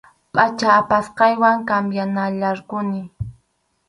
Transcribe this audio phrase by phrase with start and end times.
[0.33, 3.01] Pʼachan apasqaywan cambianayarquni.